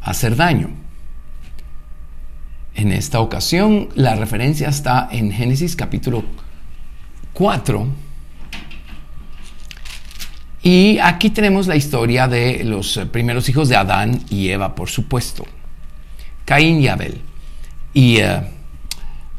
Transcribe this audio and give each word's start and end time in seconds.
hacer 0.00 0.36
daño. 0.36 0.70
En 2.76 2.92
esta 2.92 3.18
ocasión, 3.18 3.88
la 3.96 4.14
referencia 4.14 4.68
está 4.68 5.08
en 5.10 5.32
Génesis 5.32 5.74
capítulo 5.74 6.22
4, 7.32 7.88
y 10.62 10.98
aquí 10.98 11.30
tenemos 11.30 11.66
la 11.66 11.76
historia 11.76 12.28
de 12.28 12.64
los 12.64 12.96
eh, 12.96 13.06
primeros 13.06 13.48
hijos 13.48 13.68
de 13.68 13.76
Adán 13.76 14.22
y 14.28 14.48
Eva, 14.48 14.74
por 14.74 14.90
supuesto. 14.90 15.44
Caín 16.44 16.80
y 16.80 16.88
Abel. 16.88 17.22
Y 17.94 18.18
eh, 18.18 18.42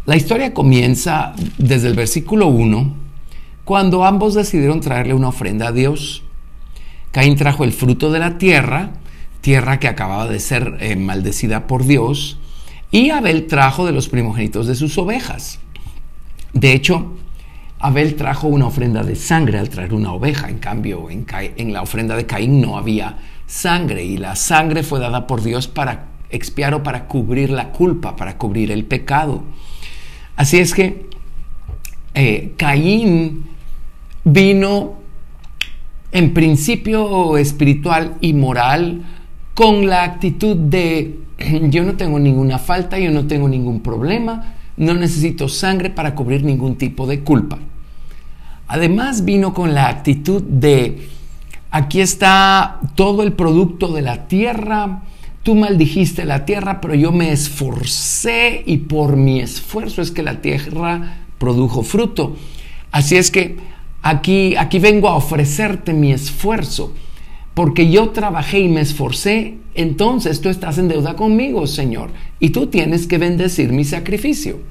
la 0.06 0.16
historia 0.16 0.54
comienza 0.54 1.34
desde 1.58 1.90
el 1.90 1.94
versículo 1.94 2.48
1, 2.48 2.96
cuando 3.66 4.04
ambos 4.04 4.34
decidieron 4.34 4.82
traerle 4.82 5.14
una 5.14 5.28
ofrenda 5.28 5.68
a 5.68 5.72
Dios. 5.72 6.24
Caín 7.12 7.36
trajo 7.36 7.66
el 7.66 7.74
fruto 7.74 8.12
de 8.12 8.20
la 8.20 8.40
tierra, 8.40 8.94
tierra 9.42 9.80
que 9.80 9.88
acababa 9.88 10.28
de 10.28 10.40
ser 10.40 10.78
eh, 10.80 10.96
maldecida 10.96 11.68
por 11.68 11.86
Dios, 11.86 12.40
y 12.90 13.12
Abel 13.12 13.46
trajo 13.46 13.86
de 13.86 13.92
los 13.92 14.10
primogénitos 14.10 14.66
de 14.66 14.76
sus 14.76 14.98
ovejas. 14.98 15.60
De 16.54 16.74
hecho, 16.74 17.14
Abel 17.84 18.16
trajo 18.16 18.48
una 18.48 18.68
ofrenda 18.68 19.04
de 19.04 19.16
sangre 19.16 19.58
al 19.58 19.70
traer 19.70 19.96
una 19.96 20.14
oveja, 20.14 20.50
en 20.50 20.60
cambio 20.60 21.10
en, 21.10 21.74
la 21.74 21.82
ofrenda 21.82 22.16
de 22.16 22.28
Caín 22.28 22.62
no 22.62 22.78
había 22.78 23.18
sangre 23.48 24.04
y 24.04 24.18
la 24.18 24.36
sangre 24.36 24.84
fue 24.84 25.00
dada 25.00 25.26
por 25.26 25.42
Dios 25.42 25.68
para 25.68 26.06
expiar 26.30 26.76
o 26.76 26.84
para 26.84 27.08
cubrir 27.08 27.50
la 27.50 27.70
culpa, 27.72 28.16
para 28.16 28.38
cubrir 28.38 28.72
el 28.72 28.86
pecado. 28.86 29.44
Así 30.36 30.60
es 30.60 30.76
que 30.76 31.08
eh, 32.14 32.54
Caín 32.56 33.46
vino 34.26 34.98
en 36.12 36.36
principio 36.36 37.36
espiritual 37.36 38.16
y 38.22 38.34
moral 38.34 39.02
con 39.56 39.88
la 39.88 40.04
actitud 40.04 40.56
de 40.56 41.18
yo 41.70 41.84
no 41.84 41.96
tengo 41.96 42.20
ninguna 42.20 42.60
falta, 42.60 43.00
yo 43.00 43.10
no 43.10 43.26
tengo 43.26 43.50
ningún 43.50 43.82
problema, 43.82 44.54
no 44.78 44.94
necesito 44.94 45.50
sangre 45.50 45.90
para 45.90 46.14
cubrir 46.14 46.44
ningún 46.44 46.76
tipo 46.76 47.08
de 47.08 47.22
culpa. 47.22 47.58
Además 48.72 49.26
vino 49.26 49.54
con 49.54 49.74
la 49.74 49.90
actitud 49.90 50.42
de, 50.42 51.10
aquí 51.72 52.00
está 52.00 52.80
todo 52.96 53.22
el 53.22 53.34
producto 53.34 53.90
de 53.92 54.02
la 54.02 54.30
tierra, 54.30 55.04
tú 55.44 55.56
maldijiste 55.56 56.24
la 56.24 56.46
tierra, 56.46 56.80
pero 56.80 56.96
yo 56.96 57.12
me 57.12 57.34
esforcé 57.34 58.64
y 58.66 58.78
por 58.78 59.18
mi 59.18 59.42
esfuerzo 59.42 60.02
es 60.02 60.12
que 60.12 60.24
la 60.24 60.40
tierra 60.40 61.18
produjo 61.38 61.84
fruto. 61.84 62.38
Así 62.94 63.18
es 63.18 63.30
que 63.30 63.58
aquí, 64.02 64.56
aquí 64.56 64.80
vengo 64.80 65.10
a 65.10 65.16
ofrecerte 65.16 65.92
mi 65.92 66.14
esfuerzo, 66.14 66.94
porque 67.54 67.92
yo 67.92 68.12
trabajé 68.12 68.62
y 68.62 68.70
me 68.70 68.80
esforcé, 68.80 69.58
entonces 69.76 70.40
tú 70.40 70.48
estás 70.48 70.78
en 70.78 70.88
deuda 70.88 71.18
conmigo, 71.18 71.68
Señor, 71.68 72.12
y 72.40 72.52
tú 72.52 72.68
tienes 72.68 73.06
que 73.06 73.18
bendecir 73.18 73.74
mi 73.74 73.84
sacrificio. 73.84 74.62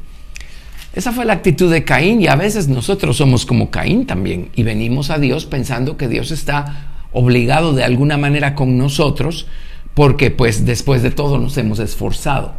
Esa 0.92 1.12
fue 1.12 1.24
la 1.24 1.34
actitud 1.34 1.70
de 1.70 1.84
Caín 1.84 2.20
y 2.20 2.26
a 2.26 2.34
veces 2.34 2.66
nosotros 2.66 3.16
somos 3.16 3.46
como 3.46 3.70
Caín 3.70 4.06
también 4.06 4.48
y 4.56 4.64
venimos 4.64 5.10
a 5.10 5.18
Dios 5.18 5.46
pensando 5.46 5.96
que 5.96 6.08
Dios 6.08 6.32
está 6.32 7.04
obligado 7.12 7.74
de 7.74 7.84
alguna 7.84 8.16
manera 8.16 8.56
con 8.56 8.76
nosotros 8.76 9.46
porque 9.94 10.32
pues 10.32 10.66
después 10.66 11.02
de 11.02 11.12
todo 11.12 11.38
nos 11.38 11.56
hemos 11.58 11.78
esforzado. 11.78 12.54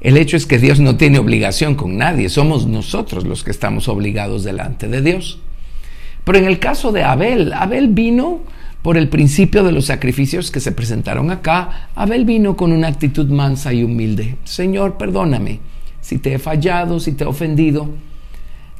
El 0.00 0.16
hecho 0.16 0.36
es 0.36 0.46
que 0.46 0.58
Dios 0.58 0.80
no 0.80 0.96
tiene 0.96 1.20
obligación 1.20 1.76
con 1.76 1.96
nadie, 1.96 2.28
somos 2.28 2.66
nosotros 2.66 3.24
los 3.24 3.44
que 3.44 3.52
estamos 3.52 3.86
obligados 3.86 4.42
delante 4.42 4.88
de 4.88 5.00
Dios. 5.00 5.38
Pero 6.24 6.38
en 6.38 6.46
el 6.46 6.58
caso 6.58 6.90
de 6.90 7.04
Abel, 7.04 7.52
Abel 7.52 7.88
vino 7.88 8.40
por 8.82 8.96
el 8.96 9.08
principio 9.08 9.62
de 9.62 9.70
los 9.70 9.86
sacrificios 9.86 10.50
que 10.50 10.58
se 10.58 10.72
presentaron 10.72 11.30
acá, 11.30 11.90
Abel 11.94 12.24
vino 12.24 12.56
con 12.56 12.72
una 12.72 12.88
actitud 12.88 13.28
mansa 13.28 13.72
y 13.72 13.84
humilde. 13.84 14.34
Señor, 14.42 14.98
perdóname 14.98 15.60
si 16.02 16.18
te 16.18 16.34
he 16.34 16.38
fallado, 16.38 17.00
si 17.00 17.12
te 17.12 17.24
he 17.24 17.26
ofendido, 17.26 17.88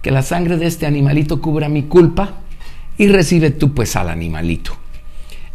que 0.03 0.11
la 0.11 0.23
sangre 0.23 0.59
de 0.59 0.67
este 0.67 0.85
animalito 0.85 1.41
cubra 1.41 1.71
mi 1.71 1.85
culpa 1.85 2.35
y 2.99 3.07
recibe 3.07 3.51
tú 3.51 3.73
pues 3.73 3.97
al 3.97 4.11
animalito. 4.11 4.73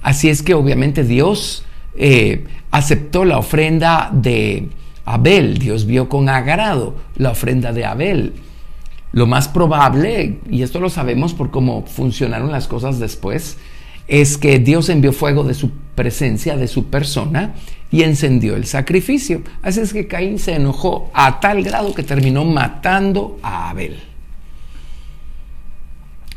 Así 0.02 0.30
es 0.30 0.42
que 0.42 0.56
obviamente 0.56 1.04
Dios 1.04 1.66
eh, 1.96 2.48
aceptó 2.72 3.26
la 3.26 3.38
ofrenda 3.38 4.10
de 4.12 4.70
Abel, 5.06 5.58
Dios 5.58 5.86
vio 5.86 6.10
con 6.10 6.30
agrado 6.30 6.96
la 7.16 7.32
ofrenda 7.32 7.74
de 7.74 7.86
Abel. 7.86 8.34
Lo 9.12 9.28
más 9.28 9.48
probable, 9.48 10.40
y 10.50 10.64
esto 10.64 10.80
lo 10.80 10.90
sabemos 10.90 11.34
por 11.34 11.52
cómo 11.52 11.86
funcionaron 11.86 12.52
las 12.52 12.68
cosas 12.68 13.00
después, 13.00 13.58
es 14.08 14.38
que 14.38 14.60
Dios 14.60 14.90
envió 14.90 15.12
fuego 15.14 15.44
de 15.44 15.54
su 15.54 15.72
presencia, 15.96 16.56
de 16.56 16.68
su 16.68 16.86
persona, 16.86 17.56
y 17.92 18.04
encendió 18.04 18.56
el 18.56 18.66
sacrificio. 18.66 19.42
Así 19.62 19.80
es 19.80 19.94
que 19.94 20.08
Caín 20.08 20.40
se 20.40 20.54
enojó 20.54 21.10
a 21.14 21.40
tal 21.40 21.64
grado 21.64 21.94
que 21.94 22.04
terminó 22.04 22.46
matando 22.46 23.40
a 23.42 23.70
Abel. 23.70 24.00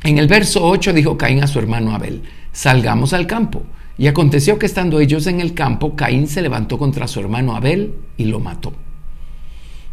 En 0.03 0.19
el 0.19 0.29
verso 0.29 0.65
8 0.65 0.93
dijo 0.93 1.19
Caín 1.19 1.43
a 1.43 1.47
su 1.47 1.59
hermano 1.59 1.95
Abel, 1.95 2.23
salgamos 2.53 3.13
al 3.13 3.27
campo. 3.27 3.63
Y 3.99 4.07
aconteció 4.07 4.59
que 4.59 4.65
estando 4.65 4.99
ellos 4.99 5.27
en 5.27 5.41
el 5.41 5.53
campo, 5.53 5.95
Caín 5.95 6.27
se 6.27 6.41
levantó 6.41 6.79
contra 6.79 7.07
su 7.07 7.21
hermano 7.21 7.55
Abel 7.55 7.95
y 8.17 8.25
lo 8.25 8.41
mató. 8.41 8.73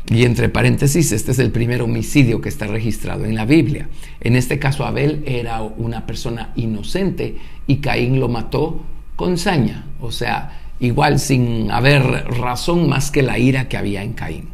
Y 0.09 0.23
entre 0.23 0.47
paréntesis, 0.47 1.11
este 1.11 1.31
es 1.31 1.39
el 1.39 1.51
primer 1.51 1.81
homicidio 1.81 2.39
que 2.39 2.47
está 2.47 2.65
registrado 2.65 3.25
en 3.25 3.35
la 3.35 3.45
Biblia. 3.45 3.89
En 4.21 4.37
este 4.37 4.57
caso, 4.57 4.85
Abel 4.85 5.23
era 5.25 5.61
una 5.61 6.05
persona 6.05 6.53
inocente 6.55 7.37
y 7.67 7.77
Caín 7.77 8.19
lo 8.19 8.29
mató 8.29 8.81
con 9.17 9.37
saña, 9.37 9.85
o 9.99 10.11
sea, 10.11 10.61
igual 10.79 11.19
sin 11.19 11.71
haber 11.71 12.03
razón 12.03 12.87
más 12.87 13.11
que 13.11 13.21
la 13.21 13.37
ira 13.37 13.67
que 13.67 13.75
había 13.75 14.03
en 14.03 14.13
Caín. 14.13 14.45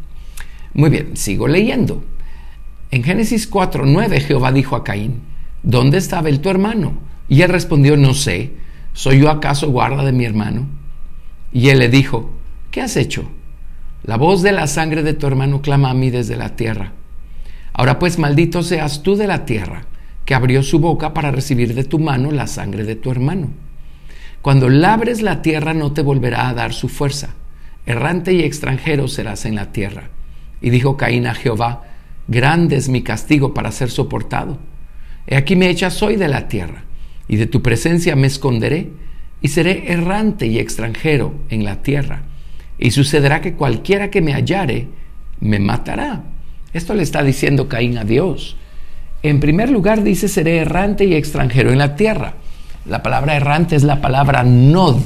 Muy 0.74 0.90
bien, 0.90 1.16
sigo 1.16 1.48
leyendo. 1.48 2.04
En 2.90 3.04
Génesis 3.04 3.46
4, 3.46 3.86
9, 3.86 4.22
Jehová 4.22 4.52
dijo 4.52 4.76
a 4.76 4.84
Caín, 4.84 5.22
¿dónde 5.62 5.98
está 5.98 6.20
Abel 6.20 6.40
tu 6.40 6.50
hermano? 6.50 6.94
Y 7.28 7.42
él 7.42 7.50
respondió, 7.50 7.96
no 7.96 8.16
sé, 8.16 8.54
¿soy 8.94 9.20
yo 9.20 9.30
acaso 9.30 9.70
guarda 9.70 10.04
de 10.04 10.14
mi 10.14 10.26
hermano? 10.26 10.66
Y 11.52 11.70
él 11.70 11.80
le 11.80 11.90
dijo, 11.90 12.32
¿qué 12.72 12.82
has 12.82 12.98
hecho? 12.98 13.30
La 14.06 14.18
voz 14.18 14.42
de 14.42 14.52
la 14.52 14.68
sangre 14.68 15.02
de 15.02 15.14
tu 15.14 15.28
hermano 15.28 15.62
clama 15.62 15.90
a 15.90 15.94
mí 15.94 16.10
desde 16.10 16.36
la 16.36 16.58
tierra. 16.58 16.92
Ahora 17.72 18.00
pues 18.00 18.20
maldito 18.20 18.62
seas 18.62 19.02
tú 19.02 19.16
de 19.16 19.28
la 19.28 19.46
tierra, 19.46 19.86
que 20.26 20.36
abrió 20.36 20.62
su 20.62 20.80
boca 20.80 21.14
para 21.14 21.32
recibir 21.32 21.74
de 21.74 21.86
tu 21.86 22.00
mano 22.00 22.30
la 22.32 22.48
sangre 22.48 22.84
de 22.84 22.98
tu 22.98 23.12
hermano. 23.12 23.52
Cuando 24.42 24.68
labres 24.68 25.22
la 25.22 25.42
tierra 25.42 25.74
no 25.74 25.94
te 25.94 26.02
volverá 26.02 26.50
a 26.50 26.54
dar 26.54 26.74
su 26.74 26.90
fuerza. 26.90 27.30
Errante 27.86 28.34
y 28.34 28.44
extranjero 28.44 29.08
serás 29.08 29.46
en 29.46 29.56
la 29.56 29.72
tierra. 29.72 30.10
Y 30.60 30.70
dijo 30.70 30.98
Caín 30.98 31.26
a 31.26 31.34
Jehová, 31.34 31.84
grande 32.28 32.76
es 32.76 32.90
mi 32.90 33.04
castigo 33.04 33.54
para 33.54 33.72
ser 33.72 33.90
soportado. 33.90 34.58
He 35.28 35.38
aquí 35.38 35.56
me 35.56 35.70
echas 35.70 36.04
hoy 36.04 36.18
de 36.18 36.28
la 36.28 36.50
tierra, 36.50 36.84
y 37.30 37.38
de 37.38 37.48
tu 37.48 37.62
presencia 37.62 38.18
me 38.18 38.28
esconderé, 38.28 38.92
y 39.42 39.48
seré 39.48 39.94
errante 39.94 40.46
y 40.48 40.60
extranjero 40.60 41.34
en 41.48 41.64
la 41.64 41.82
tierra 41.82 42.24
y 42.78 42.92
sucederá 42.92 43.42
que 43.42 43.54
cualquiera 43.54 44.10
que 44.10 44.22
me 44.22 44.34
hallare 44.34 44.88
me 45.40 45.60
matará. 45.60 46.24
Esto 46.74 46.94
le 46.94 47.04
está 47.04 47.24
diciendo 47.24 47.68
Caín 47.68 47.98
a 47.98 48.04
Dios. 48.04 48.56
En 49.22 49.40
primer 49.40 49.70
lugar 49.70 50.04
dice, 50.04 50.28
seré 50.28 50.58
errante 50.58 51.06
y 51.06 51.14
extranjero 51.14 51.72
en 51.72 51.78
la 51.78 51.96
tierra. 51.96 52.34
La 52.86 53.04
palabra 53.04 53.36
errante 53.36 53.76
es 53.76 53.84
la 53.84 54.02
palabra 54.02 54.44
nod. 54.44 54.98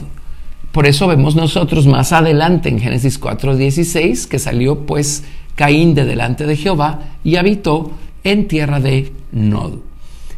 Por 0.72 0.88
eso 0.88 1.08
vemos 1.08 1.36
nosotros 1.36 1.88
más 1.88 2.12
adelante 2.14 2.69
en 2.69 2.80
Génesis 2.80 3.19
4:16 3.19 4.28
que 4.28 4.40
salió 4.40 4.86
pues 4.86 5.24
Caín 5.56 5.94
de 5.96 6.06
delante 6.06 6.46
de 6.46 6.56
Jehová 6.56 7.00
y 7.24 7.36
habitó 7.36 7.92
en 8.24 8.48
tierra 8.48 8.80
de 8.80 9.12
Nod. 9.31 9.80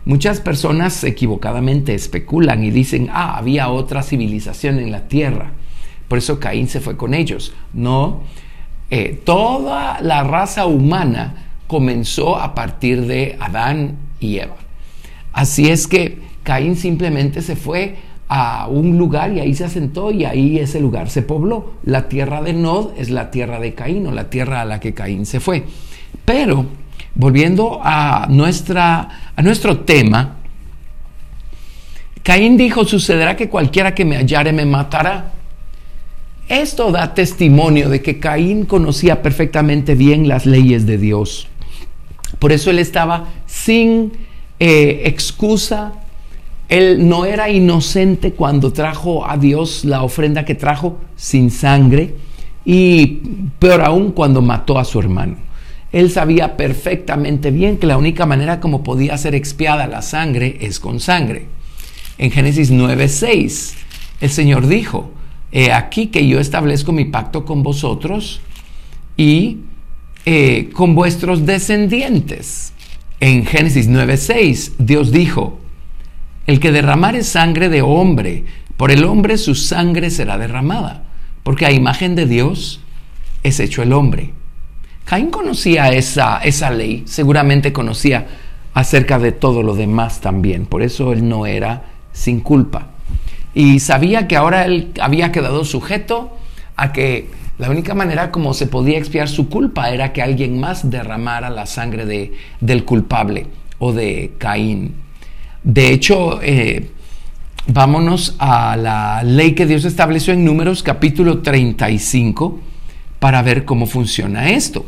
Muchas 0.05 0.39
personas 0.39 1.03
equivocadamente 1.03 1.93
especulan 1.93 2.63
y 2.63 2.71
dicen, 2.71 3.09
ah, 3.11 3.37
había 3.37 3.69
otra 3.69 4.01
civilización 4.01 4.79
en 4.79 4.91
la 4.91 5.07
tierra. 5.07 5.51
Por 6.09 6.17
eso 6.17 6.39
Caín 6.39 6.67
se 6.67 6.81
fue 6.81 6.97
con 6.97 7.13
ellos. 7.13 7.53
No, 7.73 8.23
eh, 8.89 9.21
toda 9.23 10.01
la 10.01 10.23
raza 10.23 10.65
humana 10.65 11.51
comenzó 11.67 12.37
a 12.37 12.53
partir 12.53 13.05
de 13.05 13.37
Adán 13.39 13.95
y 14.19 14.39
Eva. 14.39 14.55
Así 15.31 15.69
es 15.69 15.87
que 15.87 16.17
Caín 16.43 16.75
simplemente 16.75 17.41
se 17.41 17.55
fue 17.55 17.97
a 18.27 18.67
un 18.67 18.97
lugar 18.97 19.31
y 19.31 19.39
ahí 19.39 19.53
se 19.55 19.65
asentó 19.65 20.11
y 20.11 20.25
ahí 20.25 20.59
ese 20.59 20.79
lugar 20.79 21.09
se 21.09 21.21
pobló. 21.21 21.73
La 21.83 22.09
tierra 22.09 22.41
de 22.41 22.53
Nod 22.53 22.91
es 22.97 23.11
la 23.11 23.29
tierra 23.31 23.59
de 23.59 23.75
Caín 23.75 24.07
o 24.07 24.11
la 24.11 24.29
tierra 24.29 24.61
a 24.61 24.65
la 24.65 24.79
que 24.79 24.93
Caín 24.93 25.25
se 25.27 25.39
fue. 25.39 25.63
Pero 26.25 26.65
volviendo 27.13 27.79
a, 27.83 28.27
nuestra, 28.29 29.33
a 29.35 29.41
nuestro 29.41 29.81
tema, 29.81 30.37
Caín 32.23 32.57
dijo, 32.57 32.85
sucederá 32.85 33.35
que 33.35 33.49
cualquiera 33.49 33.93
que 33.93 34.05
me 34.05 34.17
hallare 34.17 34.51
me 34.51 34.65
matará. 34.65 35.33
Esto 36.49 36.91
da 36.91 37.13
testimonio 37.13 37.89
de 37.89 38.01
que 38.01 38.17
Caín 38.17 38.65
conocía 38.65 39.21
perfectamente 39.21 39.93
bien 39.93 40.27
las 40.27 40.47
leyes 40.47 40.87
de 40.87 40.97
Dios. 40.97 41.47
Por 42.39 42.51
eso 42.51 42.71
él 42.71 42.79
estaba 42.79 43.27
sin 43.45 44.13
eh, 44.59 45.03
excusa. 45.05 45.93
Él 46.67 47.07
no 47.07 47.25
era 47.25 47.51
inocente 47.51 48.31
cuando 48.31 48.73
trajo 48.73 49.29
a 49.29 49.37
Dios 49.37 49.85
la 49.85 50.01
ofrenda 50.01 50.43
que 50.43 50.55
trajo 50.55 50.97
sin 51.15 51.51
sangre 51.51 52.15
y 52.65 53.19
peor 53.59 53.81
aún 53.81 54.11
cuando 54.11 54.41
mató 54.41 54.79
a 54.79 54.85
su 54.85 54.99
hermano. 54.99 55.35
Él 55.91 56.09
sabía 56.09 56.57
perfectamente 56.57 57.51
bien 57.51 57.77
que 57.77 57.85
la 57.85 57.97
única 57.97 58.25
manera 58.25 58.59
como 58.59 58.81
podía 58.81 59.15
ser 59.19 59.35
expiada 59.35 59.85
la 59.85 60.01
sangre 60.01 60.57
es 60.61 60.79
con 60.79 60.99
sangre. 60.99 61.45
En 62.17 62.31
Génesis 62.31 62.71
9:6 62.71 63.75
el 64.21 64.29
Señor 64.31 64.67
dijo, 64.67 65.11
He 65.51 65.71
aquí 65.71 66.07
que 66.07 66.27
yo 66.27 66.39
establezco 66.39 66.91
mi 66.91 67.05
pacto 67.05 67.43
con 67.45 67.63
vosotros 67.63 68.41
y 69.17 69.59
eh, 70.25 70.69
con 70.73 70.95
vuestros 70.95 71.45
descendientes. 71.45 72.73
En 73.19 73.45
Génesis 73.45 73.89
9:6 73.89 74.73
Dios 74.77 75.11
dijo, 75.11 75.59
el 76.45 76.59
que 76.59 76.71
derramare 76.71 77.23
sangre 77.23 77.69
de 77.69 77.81
hombre, 77.81 78.45
por 78.77 78.91
el 78.91 79.03
hombre 79.03 79.37
su 79.37 79.55
sangre 79.55 80.09
será 80.09 80.37
derramada, 80.37 81.03
porque 81.43 81.65
a 81.65 81.71
imagen 81.71 82.15
de 82.15 82.25
Dios 82.25 82.81
es 83.43 83.59
hecho 83.59 83.81
el 83.81 83.93
hombre. 83.93 84.33
Caín 85.05 85.31
conocía 85.31 85.89
esa, 85.89 86.37
esa 86.39 86.69
ley, 86.69 87.03
seguramente 87.05 87.73
conocía 87.73 88.27
acerca 88.73 89.17
de 89.17 89.31
todo 89.31 89.63
lo 89.63 89.75
demás 89.75 90.21
también, 90.21 90.65
por 90.65 90.83
eso 90.83 91.11
él 91.11 91.27
no 91.27 91.45
era 91.45 91.83
sin 92.13 92.39
culpa 92.39 92.89
y 93.59 93.81
sabía 93.81 94.25
que 94.25 94.37
ahora 94.37 94.63
él 94.63 94.93
había 95.01 95.33
quedado 95.33 95.65
sujeto 95.65 96.37
a 96.77 96.93
que 96.93 97.27
la 97.57 97.69
única 97.69 97.93
manera 97.93 98.31
como 98.31 98.53
se 98.53 98.67
podía 98.67 98.97
expiar 98.97 99.27
su 99.27 99.49
culpa 99.49 99.89
era 99.89 100.13
que 100.13 100.21
alguien 100.21 100.61
más 100.61 100.89
derramara 100.89 101.49
la 101.49 101.65
sangre 101.65 102.05
de, 102.05 102.31
del 102.61 102.85
culpable 102.85 103.47
o 103.77 103.91
de 103.91 104.31
Caín. 104.37 104.93
De 105.61 105.91
hecho, 105.91 106.39
eh, 106.41 106.89
vámonos 107.67 108.37
a 108.39 108.77
la 108.77 109.23
ley 109.23 109.55
que 109.55 109.65
Dios 109.65 109.83
estableció 109.83 110.31
en 110.31 110.45
Números 110.45 110.81
capítulo 110.81 111.39
35 111.39 112.61
para 113.19 113.41
ver 113.41 113.65
cómo 113.65 113.87
funciona 113.87 114.51
esto. 114.51 114.85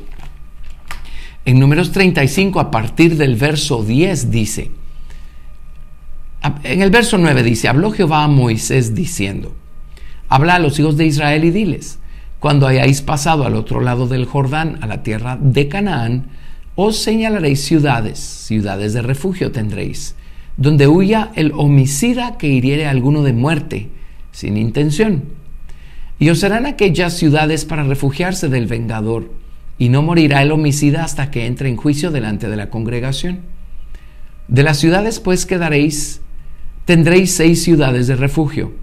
En 1.44 1.60
Números 1.60 1.92
35, 1.92 2.58
a 2.62 2.72
partir 2.72 3.18
del 3.18 3.36
verso 3.36 3.84
10, 3.84 4.32
dice, 4.32 4.72
en 6.64 6.82
el 6.82 6.90
verso 6.90 7.18
9 7.18 7.44
dice, 7.44 7.68
habló 7.68 7.92
Jehová 7.92 8.24
a 8.24 8.28
Moisés 8.28 8.96
diciendo, 8.96 9.54
habla 10.28 10.56
a 10.56 10.60
los 10.60 10.80
hijos 10.80 10.98
de 10.98 11.06
Israel 11.06 11.44
y 11.44 11.52
diles, 11.52 12.00
cuando 12.40 12.66
hayáis 12.66 13.02
pasado 13.02 13.46
al 13.46 13.56
otro 13.56 13.82
lado 13.82 14.08
del 14.08 14.26
Jordán, 14.26 14.80
a 14.82 14.88
la 14.88 15.04
tierra 15.04 15.38
de 15.40 15.68
Canaán, 15.68 16.26
os 16.76 16.98
señalaréis 16.98 17.64
ciudades, 17.64 18.18
ciudades 18.18 18.94
de 18.94 19.04
refugio 19.04 19.52
tendréis, 19.52 20.16
donde 20.58 20.88
huya 20.88 21.32
el 21.36 21.52
homicida 21.54 22.38
que 22.38 22.48
hiriere 22.48 22.88
a 22.88 22.90
alguno 22.90 23.22
de 23.22 23.34
muerte, 23.34 23.90
sin 24.32 24.58
intención. 24.58 25.26
Y 26.18 26.30
os 26.30 26.40
serán 26.40 26.66
aquellas 26.66 27.14
ciudades 27.14 27.66
para 27.66 27.84
refugiarse 27.84 28.50
del 28.50 28.66
vengador, 28.66 29.32
y 29.78 29.90
no 29.90 30.02
morirá 30.02 30.42
el 30.42 30.52
homicida 30.52 31.04
hasta 31.04 31.30
que 31.30 31.46
entre 31.46 31.70
en 31.70 31.76
juicio 31.76 32.10
delante 32.10 32.50
de 32.50 32.56
la 32.56 32.70
congregación. 32.70 33.42
De 34.48 34.64
las 34.64 34.78
ciudades 34.78 35.20
pues 35.20 35.46
quedaréis 35.46 36.22
tendréis 36.86 37.34
seis 37.36 37.64
ciudades 37.64 38.08
de 38.08 38.16
refugio. 38.16 38.74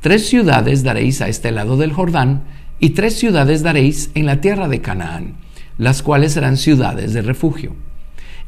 Tres 0.00 0.28
ciudades 0.28 0.82
daréis 0.82 1.20
a 1.20 1.28
este 1.28 1.50
lado 1.52 1.76
del 1.76 1.92
Jordán 1.92 2.44
y 2.78 2.90
tres 2.90 3.18
ciudades 3.18 3.62
daréis 3.62 4.10
en 4.14 4.26
la 4.26 4.40
tierra 4.40 4.68
de 4.68 4.80
Canaán, 4.80 5.34
las 5.78 6.02
cuales 6.02 6.32
serán 6.32 6.56
ciudades 6.56 7.12
de 7.12 7.22
refugio. 7.22 7.74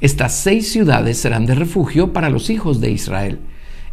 Estas 0.00 0.34
seis 0.34 0.70
ciudades 0.70 1.18
serán 1.18 1.46
de 1.46 1.54
refugio 1.54 2.12
para 2.12 2.30
los 2.30 2.50
hijos 2.50 2.80
de 2.80 2.90
Israel 2.90 3.40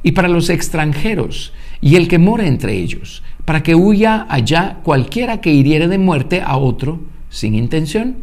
y 0.04 0.12
para 0.12 0.28
los 0.28 0.50
extranjeros 0.50 1.54
y 1.82 1.96
el 1.96 2.08
que 2.08 2.20
mora 2.20 2.48
entre 2.48 2.74
ellos, 2.74 3.24
para 3.44 3.64
que 3.64 3.76
huya 3.76 4.28
allá 4.30 4.80
cualquiera 4.84 5.42
que 5.42 5.52
hiriere 5.52 5.88
de 5.88 5.98
muerte 5.98 6.42
a 6.46 6.58
otro 6.58 7.00
sin 7.30 7.56
intención. 7.56 8.18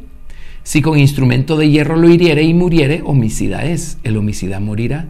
Si 0.63 0.81
con 0.81 0.99
instrumento 0.99 1.57
de 1.57 1.71
hierro 1.71 1.97
lo 1.97 2.09
hiriere 2.09 2.45
y 2.45 2.55
muriere, 2.55 3.03
homicida 3.05 3.65
es, 3.65 3.99
el 4.05 4.17
homicida 4.17 4.61
morirá. 4.61 5.09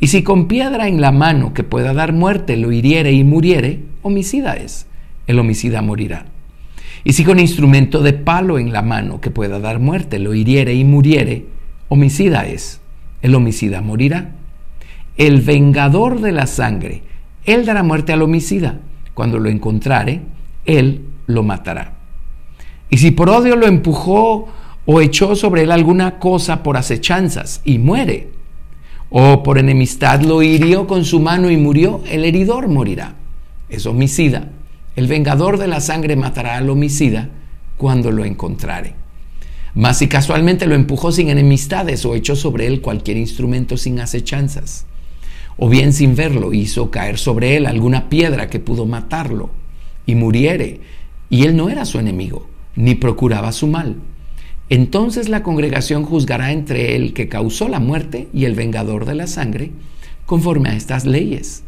Y 0.00 0.08
si 0.08 0.22
con 0.22 0.46
piedra 0.46 0.88
en 0.88 1.00
la 1.00 1.12
mano 1.12 1.52
que 1.52 1.64
pueda 1.64 1.92
dar 1.92 2.12
muerte 2.12 2.56
lo 2.56 2.70
hiriere 2.70 3.12
y 3.12 3.24
muriere, 3.24 3.80
homicida 4.02 4.54
es, 4.54 4.86
el 5.26 5.38
homicida 5.38 5.82
morirá. 5.82 6.26
Y 7.04 7.12
si 7.14 7.24
con 7.24 7.38
instrumento 7.38 8.00
de 8.02 8.12
palo 8.12 8.58
en 8.58 8.72
la 8.72 8.82
mano 8.82 9.20
que 9.20 9.30
pueda 9.30 9.58
dar 9.58 9.80
muerte 9.80 10.18
lo 10.18 10.34
hiriere 10.34 10.74
y 10.74 10.84
muriere, 10.84 11.46
homicida 11.88 12.46
es, 12.46 12.80
el 13.22 13.34
homicida 13.34 13.80
morirá. 13.80 14.32
El 15.16 15.40
vengador 15.40 16.20
de 16.20 16.32
la 16.32 16.46
sangre, 16.46 17.02
él 17.44 17.66
dará 17.66 17.82
muerte 17.82 18.12
al 18.12 18.22
homicida. 18.22 18.78
Cuando 19.14 19.40
lo 19.40 19.48
encontrare, 19.48 20.20
él 20.64 21.02
lo 21.26 21.42
matará. 21.42 21.94
Y 22.88 22.98
si 22.98 23.10
por 23.10 23.28
odio 23.28 23.56
lo 23.56 23.66
empujó 23.66 24.48
o 24.86 25.00
echó 25.00 25.34
sobre 25.34 25.62
él 25.62 25.72
alguna 25.72 26.18
cosa 26.18 26.62
por 26.62 26.76
acechanzas 26.76 27.60
y 27.64 27.78
muere, 27.78 28.28
o 29.10 29.42
por 29.42 29.58
enemistad 29.58 30.20
lo 30.22 30.42
hirió 30.42 30.86
con 30.86 31.04
su 31.04 31.20
mano 31.20 31.50
y 31.50 31.56
murió, 31.56 32.02
el 32.08 32.24
heridor 32.24 32.68
morirá. 32.68 33.14
Es 33.68 33.86
homicida. 33.86 34.50
El 34.96 35.06
vengador 35.06 35.58
de 35.58 35.68
la 35.68 35.80
sangre 35.80 36.16
matará 36.16 36.56
al 36.56 36.68
homicida 36.68 37.30
cuando 37.76 38.10
lo 38.10 38.24
encontrare. 38.24 38.94
Mas 39.74 39.98
si 39.98 40.08
casualmente 40.08 40.66
lo 40.66 40.74
empujó 40.74 41.12
sin 41.12 41.30
enemistades 41.30 42.04
o 42.04 42.14
echó 42.14 42.34
sobre 42.36 42.66
él 42.66 42.80
cualquier 42.80 43.16
instrumento 43.16 43.76
sin 43.76 44.00
acechanzas, 44.00 44.86
o 45.56 45.68
bien 45.68 45.92
sin 45.92 46.16
verlo 46.16 46.52
hizo 46.52 46.90
caer 46.90 47.18
sobre 47.18 47.56
él 47.56 47.66
alguna 47.66 48.08
piedra 48.08 48.48
que 48.48 48.60
pudo 48.60 48.86
matarlo, 48.86 49.50
y 50.04 50.14
muriere, 50.14 50.80
y 51.30 51.44
él 51.44 51.56
no 51.56 51.68
era 51.68 51.84
su 51.84 51.98
enemigo, 51.98 52.48
ni 52.74 52.94
procuraba 52.94 53.52
su 53.52 53.66
mal, 53.66 53.96
entonces 54.70 55.28
la 55.28 55.42
congregación 55.42 56.04
juzgará 56.04 56.52
entre 56.52 56.94
el 56.94 57.14
que 57.14 57.28
causó 57.28 57.68
la 57.68 57.80
muerte 57.80 58.28
y 58.34 58.44
el 58.44 58.54
vengador 58.54 59.06
de 59.06 59.14
la 59.14 59.26
sangre, 59.26 59.70
conforme 60.26 60.68
a 60.70 60.76
estas 60.76 61.06
leyes. 61.06 61.62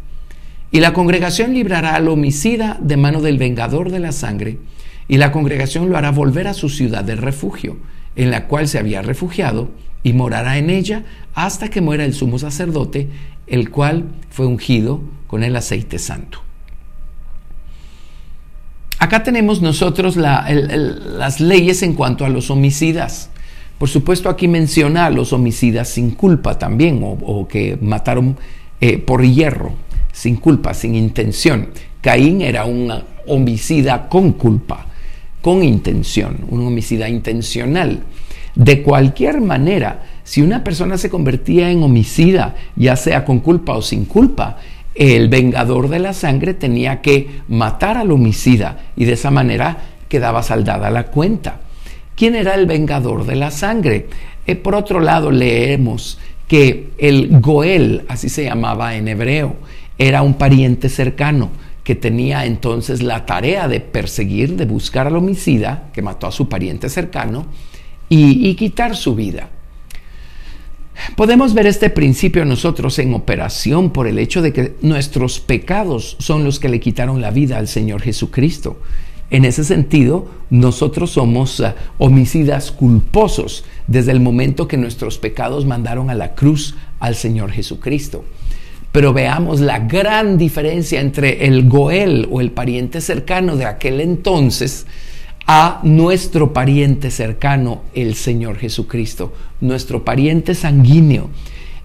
Y 0.71 0.81
la 0.81 0.93
congregación 0.93 1.55
librará 1.55 1.95
al 1.95 2.09
homicida 2.09 2.79
de 2.81 2.97
mano 2.97 3.21
del 3.21 3.39
vengador 3.39 3.91
de 3.91 4.01
la 4.01 4.13
sangre, 4.13 4.59
y 5.09 5.17
la 5.17 5.33
congregación 5.33 5.89
lo 5.89 5.97
hará 5.97 6.11
volver 6.11 6.47
a 6.47 6.55
su 6.55 6.69
ciudad 6.69 7.03
de 7.03 7.17
refugio, 7.17 7.79
en 8.17 8.31
la 8.31 8.47
cual 8.47 8.69
se 8.69 8.79
había 8.79 9.03
refugiado, 9.03 9.71
y 10.03 10.13
morará 10.13 10.59
en 10.59 10.71
ella 10.71 11.05
hasta 11.35 11.69
que 11.69 11.81
muera 11.81 12.05
el 12.05 12.15
sumo 12.15 12.39
sacerdote, 12.39 13.09
el 13.47 13.71
cual 13.71 14.05
fue 14.31 14.47
ungido 14.47 15.03
con 15.27 15.43
el 15.43 15.57
aceite 15.57 15.99
santo. 15.99 16.43
Acá 19.01 19.23
tenemos 19.23 19.63
nosotros 19.63 20.17
las 20.17 21.41
leyes 21.41 21.83
en 21.83 21.95
cuanto 21.95 22.27
a 22.27 22.29
los 22.29 22.51
homicidas. 22.51 23.31
Por 23.79 23.89
supuesto, 23.89 24.29
aquí 24.29 24.47
menciona 24.47 25.07
a 25.07 25.11
los 25.11 25.33
homicidas 25.33 25.89
sin 25.89 26.11
culpa 26.11 26.59
también, 26.59 27.01
o, 27.03 27.49
que 27.49 27.79
mataron 27.81 28.37
eh, 28.79 28.99
por 28.99 29.25
hierro, 29.25 29.73
sin 30.13 30.37
culpa, 30.37 30.75
sin 30.75 30.95
intención. 30.95 31.69
Caín 32.03 32.43
era 32.43 32.67
un 32.67 32.93
homicida 33.27 34.07
con 34.07 34.33
culpa, 34.33 34.85
con 35.41 35.65
intención, 35.65 36.37
un 36.51 36.67
homicida 36.67 37.09
intencional. 37.09 38.03
De 38.55 38.83
cualquier 38.83 39.41
manera, 39.41 40.03
si 40.25 40.43
una 40.43 40.63
persona 40.63 40.99
se 40.99 41.09
convertía 41.09 41.71
en 41.71 41.83
homicida, 41.83 42.55
ya 42.77 42.97
sea 42.97 43.25
con 43.25 43.41
culpa 43.41 43.79
o 43.79 43.81
sin 43.81 44.05
culpa, 44.05 44.59
el 45.01 45.31
vengador 45.31 45.89
de 45.89 45.99
la 45.99 46.13
sangre 46.13 46.53
tenía 46.53 47.01
que 47.01 47.41
matar 47.49 47.97
al 47.97 48.13
homicida 48.13 48.77
y 48.97 49.07
de 49.07 49.15
esa 49.15 49.31
manera 49.31 49.79
quedaba 50.11 50.43
saldada 50.43 50.91
la 50.91 51.07
cuenta. 51.07 51.61
¿Quién 52.15 52.35
era 52.35 52.55
el 52.55 52.67
vengador 52.67 53.25
de 53.25 53.35
la 53.35 53.51
sangre? 53.51 54.09
Eh, 54.47 54.57
por 54.57 54.75
otro 54.75 55.01
lado, 55.01 55.31
leemos 55.31 56.19
que 56.47 56.91
el 56.99 57.41
Goel, 57.41 58.05
así 58.09 58.29
se 58.29 58.45
llamaba 58.45 58.95
en 58.95 59.09
hebreo, 59.09 59.57
era 59.97 60.21
un 60.21 60.35
pariente 60.35 60.91
cercano 60.91 61.49
que 61.83 61.95
tenía 61.95 62.45
entonces 62.45 63.03
la 63.03 63.25
tarea 63.25 63.69
de 63.69 63.81
perseguir, 63.81 64.57
de 64.57 64.67
buscar 64.67 65.07
al 65.07 65.17
homicida 65.17 65.85
que 65.95 66.03
mató 66.03 66.27
a 66.27 66.33
su 66.33 66.47
pariente 66.47 66.91
cercano 66.91 67.47
y 68.11 68.55
quitar 68.55 68.95
su 68.95 69.15
vida. 69.15 69.49
Podemos 71.17 71.55
ver 71.55 71.67
este 71.67 71.91
principio 71.91 72.45
nosotros 72.45 72.99
en 72.99 73.15
operación 73.15 73.91
por 73.91 74.07
el 74.07 74.19
hecho 74.19 74.43
de 74.43 74.53
que 74.53 74.75
nuestros 74.83 75.41
pecados 75.41 76.17
son 76.19 76.45
los 76.45 76.59
que 76.61 76.69
le 76.69 76.81
quitaron 76.81 77.21
la 77.21 77.31
vida 77.31 77.59
al 77.59 77.69
Señor 77.69 78.03
Jesucristo. 78.03 78.79
En 79.31 79.45
ese 79.45 79.63
sentido, 79.63 80.29
nosotros 80.51 81.11
somos 81.11 81.61
eh, 81.61 81.73
homicidas 81.99 82.73
culposos 82.73 83.65
desde 83.87 84.11
el 84.11 84.21
momento 84.21 84.67
que 84.67 84.77
nuestros 84.77 85.19
pecados 85.19 85.67
mandaron 85.67 86.11
a 86.11 86.15
la 86.15 86.35
cruz 86.35 86.75
al 86.99 87.15
Señor 87.15 87.53
Jesucristo. 87.53 88.25
pero 88.93 89.13
veamos 89.13 89.61
la 89.61 89.79
gran 89.79 90.37
diferencia 90.37 91.01
entre 91.01 91.47
el 91.47 91.69
Goel 91.69 92.27
o 92.29 92.41
el 92.41 92.51
pariente 92.51 93.01
cercano 93.01 93.57
de 93.57 93.65
aquel 93.65 94.01
entonces 94.01 94.85
a 95.47 95.81
nuestro 95.83 96.53
pariente 96.53 97.11
cercano, 97.11 97.83
el 97.95 98.15
Señor 98.15 98.57
Jesucristo, 98.57 99.33
nuestro 99.61 100.05
pariente 100.05 100.55
sanguíneo. 100.55 101.31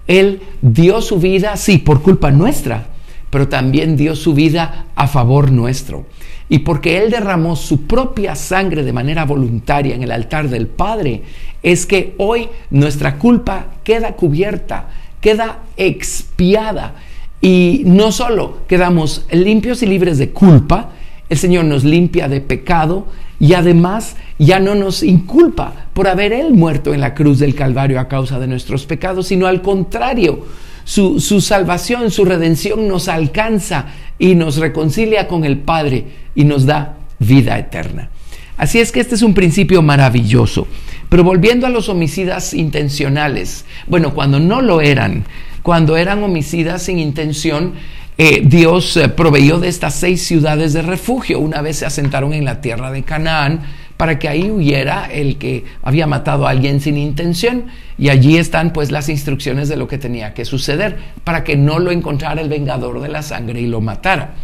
Él 0.08 0.42
dio 0.62 1.02
su 1.02 1.20
vida, 1.20 1.58
sí, 1.58 1.78
por 1.78 2.02
culpa 2.02 2.32
nuestra, 2.32 2.88
pero 3.30 3.48
también 3.48 3.98
dio 3.98 4.16
su 4.16 4.34
vida 4.34 4.86
a 4.96 5.08
favor 5.08 5.52
nuestro. 5.52 6.06
Y 6.48 6.60
porque 6.60 7.00
Él 7.00 7.10
derramó 7.10 7.56
su 7.56 7.88
propia 7.88 8.36
sangre 8.36 8.84
de 8.84 8.94
manera 8.94 9.26
voluntaria 9.26 9.96
en 9.96 10.04
el 10.04 10.12
altar 10.12 10.48
del 10.50 10.68
Padre, 10.68 11.24
es 11.64 11.86
que 11.86 12.14
hoy 12.18 12.50
nuestra 12.70 13.18
culpa 13.18 13.68
queda 13.84 14.14
cubierta, 14.14 14.90
queda 15.22 15.64
expiada. 15.76 16.96
Y 17.42 17.82
no 17.86 18.12
solo 18.12 18.60
quedamos 18.68 19.26
limpios 19.32 19.82
y 19.82 19.88
libres 19.88 20.20
de 20.20 20.30
culpa, 20.30 20.92
el 21.28 21.38
Señor 21.38 21.66
nos 21.66 21.84
limpia 21.84 22.28
de 22.28 22.42
pecado 22.42 23.08
y 23.40 23.54
además 23.54 24.16
ya 24.40 24.60
no 24.60 24.76
nos 24.76 25.04
inculpa 25.04 25.88
por 25.94 26.08
haber 26.08 26.34
Él 26.34 26.54
muerto 26.54 26.94
en 26.94 27.02
la 27.02 27.14
cruz 27.14 27.40
del 27.40 27.56
Calvario 27.56 28.00
a 28.00 28.08
causa 28.08 28.40
de 28.40 28.48
nuestros 28.48 28.86
pecados, 28.86 29.28
sino 29.28 29.48
al 29.48 29.62
contrario, 29.62 30.46
su, 30.84 31.20
su 31.20 31.42
salvación, 31.42 32.12
su 32.12 32.26
redención 32.26 32.88
nos 32.88 33.08
alcanza 33.08 33.88
y 34.20 34.36
nos 34.36 34.58
reconcilia 34.58 35.28
con 35.28 35.44
el 35.44 35.58
Padre 35.58 36.06
y 36.36 36.44
nos 36.44 36.66
da 36.66 36.98
vida 37.20 37.58
eterna. 37.58 38.10
Así 38.58 38.80
es 38.80 38.92
que 38.92 39.02
este 39.02 39.16
es 39.16 39.22
un 39.22 39.34
principio 39.34 39.82
maravilloso. 39.82 40.68
Pero 41.10 41.24
volviendo 41.24 41.68
a 41.68 41.70
los 41.70 41.90
homicidas 41.90 42.54
intencionales, 42.54 43.66
bueno, 43.88 44.14
cuando 44.14 44.40
no 44.40 44.62
lo 44.62 44.82
eran, 44.82 45.26
cuando 45.62 45.98
eran 45.98 46.24
homicidas 46.24 46.84
sin 46.84 47.00
intención, 47.00 47.74
eh, 48.18 48.44
Dios 48.46 48.96
eh, 48.96 49.10
proveyó 49.10 49.60
de 49.60 49.68
estas 49.68 49.96
seis 49.96 50.24
ciudades 50.24 50.72
de 50.74 50.82
refugio. 50.82 51.40
Una 51.40 51.62
vez 51.62 51.78
se 51.78 51.86
asentaron 51.86 52.34
en 52.34 52.46
la 52.46 52.62
tierra 52.62 52.92
de 52.92 53.04
Canaán 53.04 53.62
para 53.98 54.20
que 54.20 54.30
ahí 54.30 54.52
huyera 54.52 55.10
el 55.12 55.38
que 55.38 55.66
había 55.84 56.08
matado 56.08 56.48
a 56.48 56.52
alguien 56.52 56.80
sin 56.80 56.98
intención. 56.98 57.66
Y 57.98 58.10
allí 58.10 58.38
están 58.38 58.72
pues 58.72 58.92
las 58.92 59.10
instrucciones 59.10 59.68
de 59.68 59.76
lo 59.76 59.88
que 59.88 59.98
tenía 59.98 60.34
que 60.34 60.46
suceder 60.46 60.98
para 61.24 61.44
que 61.44 61.58
no 61.58 61.80
lo 61.80 61.92
encontrara 61.92 62.42
el 62.42 62.50
vengador 62.50 63.02
de 63.02 63.10
la 63.10 63.22
sangre 63.22 63.60
y 63.60 63.68
lo 63.68 63.82
matara. 63.82 64.36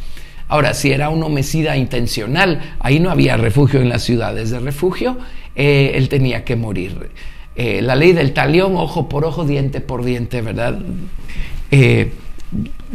Ahora, 0.50 0.74
si 0.74 0.92
era 0.92 1.10
un 1.10 1.24
homicida 1.24 1.78
intencional, 1.78 2.76
ahí 2.80 3.00
no 3.00 3.10
había 3.10 3.38
refugio 3.38 3.80
en 3.80 3.88
las 3.88 4.04
ciudades 4.04 4.50
de 4.50 4.60
refugio, 4.60 5.18
eh, 5.56 5.94
él 5.96 6.10
tenía 6.10 6.44
que 6.44 6.58
morir. 6.58 7.10
la 7.56 7.96
ley 7.96 8.12
del 8.12 8.34
talión, 8.34 8.76
ojo 8.76 9.08
por 9.08 9.24
ojo, 9.24 9.46
diente 9.46 9.82
por 9.82 10.04
diente, 10.04 10.42
¿verdad? 10.42 10.80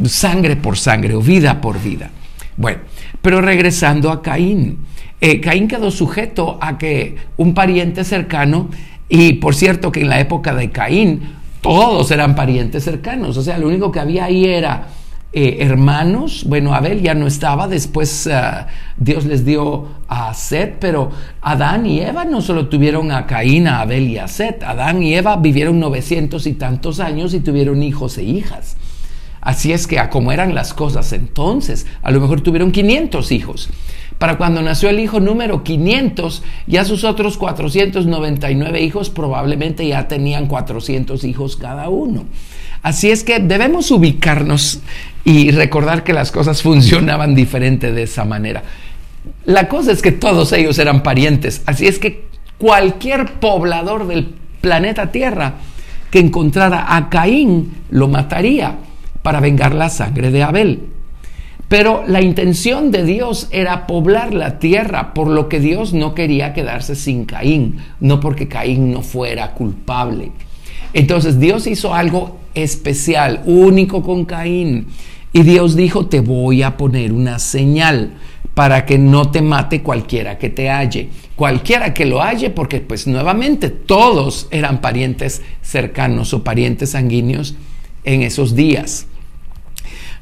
Sangre 0.05 0.55
por 0.55 0.77
sangre 0.77 1.15
o 1.15 1.21
vida 1.21 1.59
por 1.61 1.81
vida. 1.81 2.09
Bueno, 2.55 2.79
pero 3.21 3.41
regresando 3.41 4.11
a 4.11 4.21
Caín, 4.21 4.79
eh, 5.21 5.39
Caín 5.41 5.67
quedó 5.67 5.91
sujeto 5.91 6.57
a 6.61 6.77
que 6.77 7.15
un 7.37 7.53
pariente 7.53 8.03
cercano, 8.03 8.69
y 9.09 9.33
por 9.33 9.55
cierto 9.55 9.91
que 9.91 10.01
en 10.01 10.09
la 10.09 10.19
época 10.19 10.53
de 10.53 10.71
Caín 10.71 11.37
todos 11.61 12.11
eran 12.11 12.35
parientes 12.35 12.83
cercanos, 12.83 13.37
o 13.37 13.41
sea, 13.41 13.57
lo 13.57 13.67
único 13.67 13.91
que 13.91 13.99
había 13.99 14.25
ahí 14.25 14.45
era 14.45 14.87
eh, 15.33 15.57
hermanos, 15.59 16.45
bueno, 16.47 16.73
Abel 16.73 17.01
ya 17.01 17.13
no 17.13 17.27
estaba, 17.27 17.67
después 17.67 18.27
ah, 18.27 18.67
Dios 18.95 19.25
les 19.25 19.45
dio 19.45 19.87
a 20.07 20.33
Set, 20.33 20.77
pero 20.79 21.11
Adán 21.41 21.85
y 21.85 21.99
Eva 21.99 22.23
no 22.25 22.41
solo 22.41 22.69
tuvieron 22.69 23.11
a 23.11 23.25
Caín, 23.27 23.67
a 23.67 23.81
Abel 23.81 24.07
y 24.07 24.17
a 24.17 24.27
Set, 24.27 24.63
Adán 24.63 25.03
y 25.03 25.13
Eva 25.13 25.35
vivieron 25.35 25.79
900 25.79 26.47
y 26.47 26.53
tantos 26.53 26.99
años 26.99 27.33
y 27.33 27.41
tuvieron 27.41 27.83
hijos 27.83 28.17
e 28.17 28.23
hijas. 28.23 28.77
Así 29.47 29.71
es 29.71 29.87
que 29.87 29.97
a 29.97 30.09
como 30.09 30.33
eran 30.33 30.53
las 30.53 30.73
cosas 30.73 31.13
entonces, 31.13 31.87
a 32.03 32.11
lo 32.11 32.19
mejor 32.19 32.41
tuvieron 32.41 32.73
500 32.73 33.31
hijos. 33.31 33.69
Para 34.17 34.37
cuando 34.37 34.61
nació 34.61 34.89
el 34.89 34.99
hijo 34.99 35.21
número 35.21 35.63
500, 35.63 36.43
ya 36.67 36.83
sus 36.83 37.05
otros 37.05 37.37
499 37.37 38.81
hijos 38.81 39.09
probablemente 39.09 39.87
ya 39.87 40.09
tenían 40.09 40.47
400 40.47 41.23
hijos 41.23 41.55
cada 41.55 41.87
uno. 41.87 42.25
Así 42.83 43.09
es 43.09 43.23
que 43.23 43.39
debemos 43.39 43.89
ubicarnos 43.89 44.81
y 45.23 45.51
recordar 45.51 46.03
que 46.03 46.11
las 46.11 46.33
cosas 46.33 46.61
funcionaban 46.61 47.33
diferente 47.33 47.93
de 47.93 48.03
esa 48.03 48.25
manera. 48.25 48.63
La 49.45 49.69
cosa 49.69 49.93
es 49.93 50.01
que 50.01 50.11
todos 50.11 50.51
ellos 50.51 50.77
eran 50.77 51.03
parientes, 51.03 51.61
así 51.67 51.87
es 51.87 51.99
que 51.99 52.25
cualquier 52.57 53.39
poblador 53.39 54.07
del 54.07 54.25
planeta 54.59 55.09
Tierra 55.13 55.53
que 56.11 56.19
encontrara 56.19 56.93
a 56.93 57.07
Caín 57.09 57.75
lo 57.91 58.09
mataría 58.09 58.79
para 59.27 59.41
vengar 59.41 59.75
la 59.75 59.89
sangre 59.89 60.31
de 60.31 60.41
Abel. 60.41 60.83
Pero 61.67 62.05
la 62.07 62.21
intención 62.21 62.91
de 62.91 63.03
Dios 63.03 63.49
era 63.51 63.85
poblar 63.85 64.33
la 64.33 64.57
tierra, 64.57 65.13
por 65.13 65.27
lo 65.27 65.49
que 65.49 65.59
Dios 65.59 65.91
no 65.91 66.15
quería 66.15 66.53
quedarse 66.53 66.95
sin 66.95 67.25
Caín, 67.25 67.75
no 67.99 68.21
porque 68.21 68.47
Caín 68.47 68.89
no 68.89 69.01
fuera 69.01 69.51
culpable. 69.51 70.31
Entonces 70.93 71.41
Dios 71.41 71.67
hizo 71.67 71.93
algo 71.93 72.37
especial, 72.53 73.41
único 73.45 74.01
con 74.01 74.23
Caín. 74.23 74.87
Y 75.33 75.43
Dios 75.43 75.75
dijo, 75.75 76.05
te 76.05 76.21
voy 76.21 76.63
a 76.63 76.77
poner 76.77 77.11
una 77.11 77.37
señal 77.37 78.11
para 78.53 78.85
que 78.85 78.97
no 78.97 79.29
te 79.29 79.41
mate 79.41 79.81
cualquiera 79.81 80.37
que 80.37 80.47
te 80.47 80.69
halle. 80.69 81.09
Cualquiera 81.35 81.93
que 81.93 82.05
lo 82.05 82.21
halle, 82.21 82.49
porque 82.49 82.79
pues 82.79 83.07
nuevamente 83.07 83.71
todos 83.71 84.47
eran 84.51 84.79
parientes 84.79 85.41
cercanos 85.61 86.33
o 86.33 86.45
parientes 86.45 86.91
sanguíneos 86.91 87.55
en 88.07 88.21
esos 88.21 88.55
días. 88.55 89.05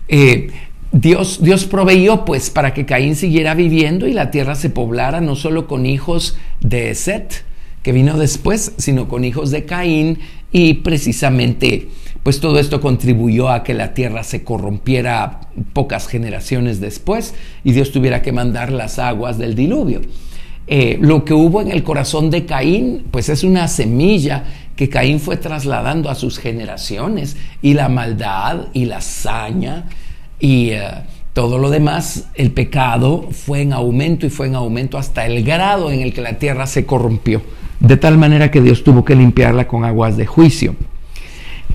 Eh, 0.07 0.51
Dios, 0.91 1.39
Dios 1.41 1.65
proveyó 1.65 2.23
pues 2.23 2.49
para 2.49 2.73
que 2.73 2.85
Caín 2.85 3.15
siguiera 3.15 3.53
viviendo 3.53 4.07
y 4.07 4.13
la 4.13 4.31
tierra 4.31 4.55
se 4.55 4.69
poblara 4.69 5.19
no 5.19 5.35
solo 5.35 5.67
con 5.67 5.85
hijos 5.85 6.37
de 6.61 6.95
Set, 6.95 7.43
que 7.83 7.91
vino 7.91 8.17
después, 8.17 8.71
sino 8.77 9.07
con 9.07 9.25
hijos 9.25 9.51
de 9.51 9.65
Caín 9.65 10.19
y 10.51 10.75
precisamente 10.75 11.89
pues 12.23 12.39
todo 12.39 12.57
esto 12.57 12.81
contribuyó 12.81 13.49
a 13.49 13.63
que 13.63 13.75
la 13.75 13.93
tierra 13.93 14.23
se 14.23 14.43
corrompiera 14.43 15.41
pocas 15.73 16.07
generaciones 16.07 16.79
después 16.79 17.35
y 17.63 17.73
Dios 17.73 17.91
tuviera 17.91 18.21
que 18.21 18.31
mandar 18.31 18.71
las 18.71 18.97
aguas 18.97 19.37
del 19.37 19.53
diluvio. 19.53 20.01
Eh, 20.65 20.97
lo 20.99 21.23
que 21.23 21.35
hubo 21.35 21.61
en 21.61 21.69
el 21.69 21.83
corazón 21.83 22.31
de 22.31 22.45
Caín 22.45 23.05
pues 23.11 23.29
es 23.29 23.43
una 23.43 23.67
semilla 23.67 24.45
que 24.75 24.89
Caín 24.89 25.19
fue 25.19 25.37
trasladando 25.37 26.09
a 26.09 26.15
sus 26.15 26.37
generaciones 26.37 27.37
y 27.61 27.73
la 27.73 27.89
maldad 27.89 28.67
y 28.73 28.85
la 28.85 29.01
saña 29.01 29.85
y 30.39 30.71
eh, 30.71 30.83
todo 31.35 31.57
lo 31.57 31.69
demás, 31.69 32.29
el 32.35 32.51
pecado 32.51 33.27
fue 33.31 33.61
en 33.61 33.73
aumento 33.73 34.25
y 34.25 34.29
fue 34.29 34.47
en 34.47 34.55
aumento 34.55 34.97
hasta 34.97 35.25
el 35.25 35.43
grado 35.43 35.91
en 35.91 35.99
el 35.99 36.13
que 36.13 36.21
la 36.21 36.39
tierra 36.39 36.65
se 36.65 36.85
corrompió, 36.85 37.41
de 37.81 37.97
tal 37.97 38.17
manera 38.17 38.51
que 38.51 38.61
Dios 38.61 38.85
tuvo 38.85 39.03
que 39.03 39.17
limpiarla 39.17 39.67
con 39.67 39.83
aguas 39.83 40.15
de 40.15 40.25
juicio. 40.25 40.77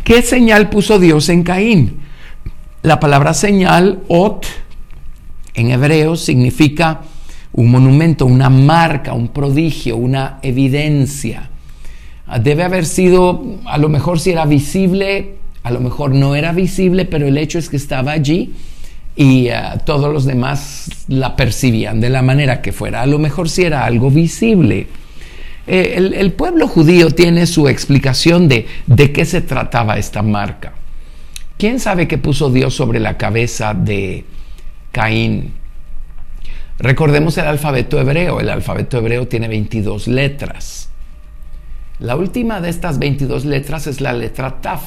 ¿Qué 0.02 0.22
señal 0.22 0.70
puso 0.70 0.98
Dios 0.98 1.28
en 1.28 1.42
Caín? 1.42 1.98
La 2.82 3.00
palabra 3.00 3.34
señal, 3.34 4.00
ot, 4.08 4.46
en 5.52 5.70
hebreo 5.70 6.16
significa 6.16 7.02
un 7.52 7.70
monumento, 7.70 8.24
una 8.24 8.48
marca, 8.48 9.12
un 9.12 9.28
prodigio, 9.28 9.98
una 9.98 10.38
evidencia. 10.40 11.49
Ah, 12.32 12.38
debe 12.38 12.62
haber 12.62 12.86
sido, 12.86 13.42
a 13.64 13.76
lo 13.76 13.88
mejor 13.88 14.20
si 14.20 14.30
era 14.30 14.46
visible, 14.46 15.34
a 15.64 15.72
lo 15.72 15.80
mejor 15.80 16.14
no 16.14 16.36
era 16.36 16.52
visible, 16.52 17.04
pero 17.04 17.26
el 17.26 17.36
hecho 17.36 17.58
es 17.58 17.68
que 17.68 17.76
estaba 17.76 18.12
allí 18.12 18.52
y 19.16 19.48
ah, 19.48 19.82
todos 19.84 20.12
los 20.12 20.26
demás 20.26 20.88
la 21.08 21.34
percibían 21.34 22.00
de 22.00 22.08
la 22.08 22.22
manera 22.22 22.62
que 22.62 22.70
fuera. 22.70 23.02
A 23.02 23.06
lo 23.06 23.18
mejor 23.18 23.48
si 23.48 23.64
era 23.64 23.84
algo 23.84 24.12
visible. 24.12 24.86
Eh, 25.66 25.94
el, 25.96 26.32
pueblo 26.32 26.68
judío 26.68 27.10
tiene 27.10 27.46
su 27.48 27.66
explicación 27.66 28.46
de, 28.46 28.68
de 28.86 29.10
qué 29.10 29.24
se 29.24 29.40
trataba 29.40 29.98
esta 29.98 30.22
marca. 30.22 30.74
¿Quién 31.58 31.80
sabe 31.80 32.06
qué 32.06 32.16
puso 32.16 32.48
Dios 32.48 32.74
sobre 32.74 33.00
la 33.00 33.16
cabeza 33.16 33.74
de 33.74 34.24
Caín? 34.92 35.54
Recordemos 36.78 37.36
el 37.38 37.46
alfabeto 37.46 38.00
hebreo. 38.00 38.38
El 38.38 38.50
alfabeto 38.50 38.98
hebreo 38.98 39.26
tiene 39.26 39.48
22 39.48 40.06
letras. 40.06 40.89
La 42.00 42.16
última 42.16 42.62
de 42.62 42.70
estas 42.70 42.98
22 42.98 43.44
letras 43.44 43.86
es 43.86 44.00
la 44.00 44.14
letra 44.14 44.62
Taf. 44.62 44.82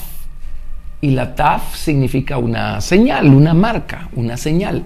Y 1.00 1.12
la 1.12 1.36
Taf 1.36 1.75
significa 1.75 2.39
una 2.39 2.82
señal, 2.82 3.27
una 3.27 3.53
marca, 3.53 4.10
una 4.15 4.36
señal. 4.36 4.84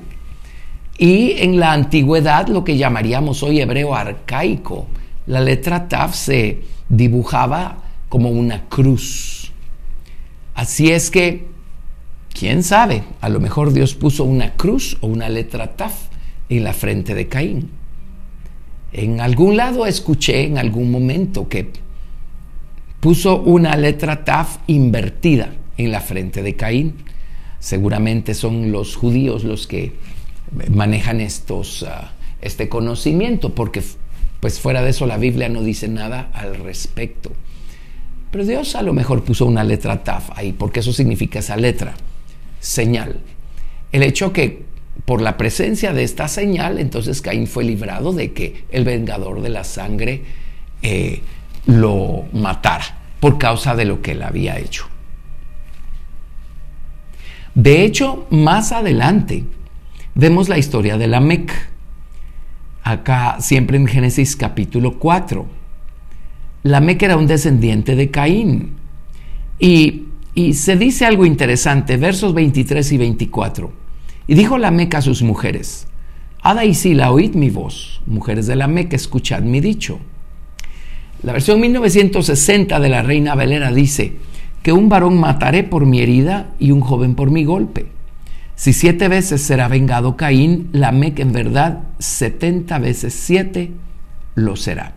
Y 0.97 1.31
en 1.37 1.57
la 1.57 1.71
antigüedad, 1.71 2.49
lo 2.49 2.65
que 2.65 2.75
llamaríamos 2.75 3.43
hoy 3.43 3.61
hebreo 3.61 3.95
arcaico, 3.95 4.87
la 5.25 5.39
letra 5.39 5.87
Taf 5.87 6.15
se 6.15 6.63
dibujaba 6.89 7.77
como 8.09 8.29
una 8.29 8.65
cruz. 8.65 9.53
Así 10.53 10.91
es 10.91 11.09
que, 11.09 11.47
quién 12.37 12.61
sabe, 12.63 13.03
a 13.21 13.29
lo 13.29 13.39
mejor 13.39 13.71
Dios 13.71 13.95
puso 13.95 14.25
una 14.25 14.51
cruz 14.53 14.97
o 14.99 15.07
una 15.07 15.29
letra 15.29 15.77
Taf 15.77 16.07
en 16.49 16.65
la 16.65 16.73
frente 16.73 17.15
de 17.15 17.29
Caín. 17.29 17.69
En 18.91 19.21
algún 19.21 19.55
lado 19.55 19.85
escuché 19.85 20.43
en 20.43 20.57
algún 20.57 20.91
momento 20.91 21.47
que 21.47 21.86
puso 22.99 23.41
una 23.41 23.75
letra 23.75 24.23
Taf 24.23 24.57
invertida 24.67 25.53
en 25.77 25.91
la 25.91 26.01
frente 26.01 26.41
de 26.41 26.55
Caín. 26.55 26.95
seguramente 27.59 28.33
son 28.33 28.71
los 28.71 28.95
judíos 28.95 29.43
los 29.43 29.67
que 29.67 29.93
manejan 30.69 31.19
estos, 31.19 31.83
ah, 31.83 32.13
este 32.41 32.69
conocimiento, 32.69 33.53
porque 33.53 33.81
pues 34.39 34.59
fuera 34.59 34.81
de 34.83 34.91
eso 34.91 35.07
la 35.07 35.17
Biblia 35.17 35.49
no 35.49 35.63
dice 35.63 35.87
nada 35.87 36.29
al 36.33 36.55
respecto. 36.55 37.31
Pero 38.31 38.45
Dios 38.45 38.75
a 38.75 38.81
lo 38.81 38.93
mejor 38.93 39.23
puso 39.23 39.45
una 39.45 39.63
letra 39.63 40.03
taf 40.03 40.29
ahí, 40.35 40.53
porque 40.53 40.81
eso 40.81 40.93
significa 40.93 41.39
esa 41.39 41.57
letra, 41.57 41.95
señal. 42.59 43.19
El 43.91 44.03
hecho 44.03 44.33
que 44.33 44.65
por 45.05 45.21
la 45.21 45.37
presencia 45.37 45.93
de 45.93 46.03
esta 46.03 46.27
señal, 46.27 46.79
entonces 46.79 47.21
Caín 47.21 47.47
fue 47.47 47.63
librado 47.63 48.13
de 48.13 48.33
que 48.33 48.63
el 48.69 48.83
vengador 48.83 49.41
de 49.41 49.49
la 49.49 49.63
sangre 49.63 50.23
eh, 50.81 51.21
lo 51.67 52.25
matara 52.33 52.97
por 53.19 53.37
causa 53.37 53.75
de 53.75 53.85
lo 53.85 54.01
que 54.01 54.11
él 54.11 54.23
había 54.23 54.57
hecho. 54.57 54.87
De 57.53 57.83
hecho, 57.83 58.27
más 58.29 58.71
adelante 58.71 59.43
vemos 60.15 60.49
la 60.49 60.57
historia 60.57 60.97
de 60.97 61.07
la 61.07 61.19
Mec. 61.19 61.51
Acá, 62.83 63.37
siempre 63.39 63.77
en 63.77 63.87
Génesis 63.87 64.35
capítulo 64.35 64.97
4. 64.97 65.45
Lamec 66.63 67.01
era 67.01 67.17
un 67.17 67.27
descendiente 67.27 67.95
de 67.95 68.11
Caín. 68.11 68.73
Y, 69.59 70.05
y 70.35 70.53
se 70.53 70.75
dice 70.77 71.05
algo 71.05 71.25
interesante, 71.25 71.97
versos 71.97 72.33
23 72.33 72.91
y 72.91 72.97
24. 72.97 73.71
Y 74.27 74.35
dijo 74.35 74.57
Lamec 74.57 74.93
a 74.95 75.01
sus 75.01 75.23
mujeres, 75.23 75.87
Ada 76.41 76.63
y 76.65 76.75
Sila, 76.75 77.11
oíd 77.11 77.33
mi 77.33 77.49
voz, 77.49 78.01
mujeres 78.05 78.47
de 78.47 78.55
Lamec, 78.55 78.93
escuchad 78.93 79.41
mi 79.41 79.59
dicho. 79.59 79.99
La 81.23 81.33
versión 81.33 81.59
1960 81.59 82.79
de 82.79 82.89
la 82.89 83.01
Reina 83.01 83.33
Valera 83.33 83.71
dice 83.71 84.13
que 84.61 84.71
un 84.71 84.87
varón 84.87 85.19
mataré 85.19 85.63
por 85.63 85.85
mi 85.85 85.99
herida 85.99 86.51
y 86.59 86.71
un 86.71 86.81
joven 86.81 87.15
por 87.15 87.31
mi 87.31 87.43
golpe. 87.43 87.87
Si 88.55 88.73
siete 88.73 89.07
veces 89.07 89.41
será 89.41 89.67
vengado 89.67 90.15
Caín, 90.17 90.69
Lamec 90.73 91.19
en 91.19 91.31
verdad 91.31 91.83
setenta 91.99 92.79
veces 92.79 93.13
siete 93.13 93.71
lo 94.35 94.55
será. 94.55 94.93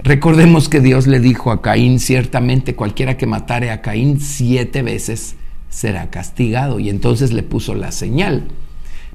Recordemos 0.00 0.68
que 0.68 0.80
Dios 0.80 1.06
le 1.06 1.20
dijo 1.20 1.52
a 1.52 1.62
Caín, 1.62 2.00
ciertamente 2.00 2.74
cualquiera 2.74 3.16
que 3.16 3.26
matare 3.26 3.70
a 3.70 3.82
Caín 3.82 4.20
siete 4.20 4.82
veces 4.82 5.36
será 5.68 6.10
castigado. 6.10 6.80
Y 6.80 6.88
entonces 6.88 7.32
le 7.32 7.42
puso 7.42 7.74
la 7.74 7.92
señal. 7.92 8.48